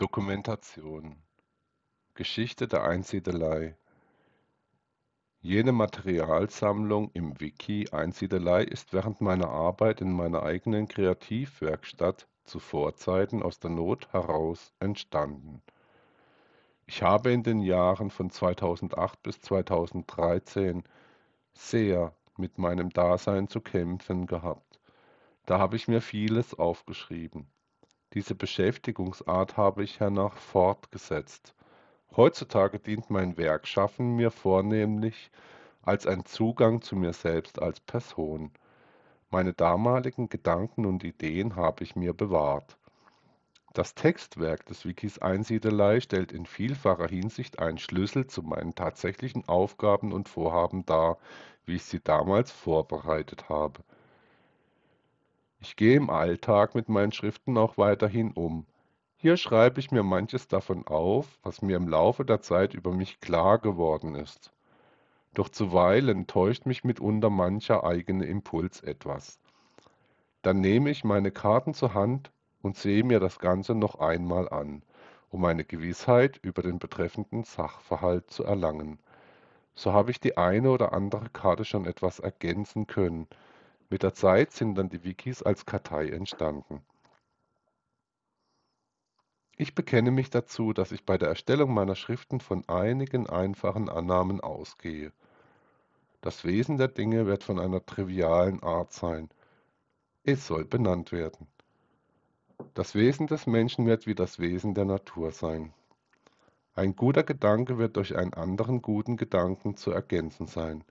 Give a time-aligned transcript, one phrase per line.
[0.00, 1.16] Dokumentation
[2.14, 3.76] Geschichte der Einsiedelei
[5.40, 13.42] Jene Materialsammlung im Wiki Einsiedelei ist während meiner Arbeit in meiner eigenen Kreativwerkstatt zu Vorzeiten
[13.42, 15.62] aus der Not heraus entstanden.
[16.86, 20.84] Ich habe in den Jahren von 2008 bis 2013
[21.54, 24.78] sehr mit meinem Dasein zu kämpfen gehabt.
[25.44, 27.50] Da habe ich mir vieles aufgeschrieben.
[28.14, 31.54] Diese Beschäftigungsart habe ich hernach fortgesetzt.
[32.16, 35.30] Heutzutage dient mein Werkschaffen mir vornehmlich
[35.82, 38.50] als ein Zugang zu mir selbst als Person.
[39.30, 42.78] Meine damaligen Gedanken und Ideen habe ich mir bewahrt.
[43.74, 50.12] Das Textwerk des Wikis Einsiedelei stellt in vielfacher Hinsicht einen Schlüssel zu meinen tatsächlichen Aufgaben
[50.14, 51.18] und Vorhaben dar,
[51.66, 53.82] wie ich sie damals vorbereitet habe.
[55.68, 58.64] Ich gehe im Alltag mit meinen Schriften auch weiterhin um.
[59.16, 63.20] Hier schreibe ich mir manches davon auf, was mir im Laufe der Zeit über mich
[63.20, 64.50] klar geworden ist.
[65.34, 69.38] Doch zuweilen täuscht mich mitunter mancher eigene Impuls etwas.
[70.40, 72.30] Dann nehme ich meine Karten zur Hand
[72.62, 74.82] und sehe mir das Ganze noch einmal an,
[75.28, 78.98] um eine Gewissheit über den betreffenden Sachverhalt zu erlangen.
[79.74, 83.28] So habe ich die eine oder andere Karte schon etwas ergänzen können,
[83.90, 86.82] mit der Zeit sind dann die Wikis als Kartei entstanden.
[89.56, 94.40] Ich bekenne mich dazu, dass ich bei der Erstellung meiner Schriften von einigen einfachen Annahmen
[94.40, 95.12] ausgehe.
[96.20, 99.30] Das Wesen der Dinge wird von einer trivialen Art sein.
[100.22, 101.48] Es soll benannt werden.
[102.74, 105.72] Das Wesen des Menschen wird wie das Wesen der Natur sein.
[106.74, 110.84] Ein guter Gedanke wird durch einen anderen guten Gedanken zu ergänzen sein.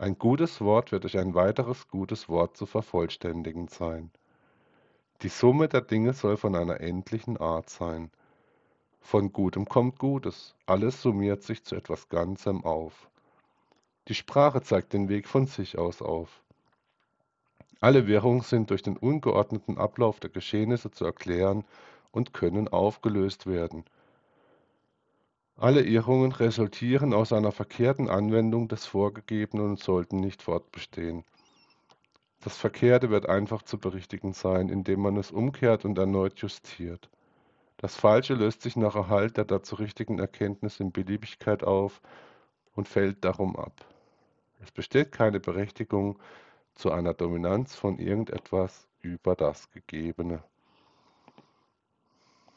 [0.00, 4.12] Ein gutes Wort wird durch ein weiteres gutes Wort zu vervollständigen sein.
[5.22, 8.12] Die Summe der Dinge soll von einer endlichen Art sein.
[9.00, 13.08] Von Gutem kommt Gutes, alles summiert sich zu etwas Ganzem auf.
[14.06, 16.42] Die Sprache zeigt den Weg von sich aus auf.
[17.80, 21.64] Alle Wirrungen sind durch den ungeordneten Ablauf der Geschehnisse zu erklären
[22.12, 23.84] und können aufgelöst werden–
[25.58, 31.24] alle Irrungen resultieren aus einer verkehrten Anwendung des Vorgegebenen und sollten nicht fortbestehen.
[32.40, 37.10] Das Verkehrte wird einfach zu berichtigen sein, indem man es umkehrt und erneut justiert.
[37.76, 42.00] Das Falsche löst sich nach Erhalt der dazu richtigen Erkenntnis in Beliebigkeit auf
[42.74, 43.84] und fällt darum ab.
[44.62, 46.20] Es besteht keine Berechtigung
[46.74, 50.42] zu einer Dominanz von irgendetwas über das Gegebene.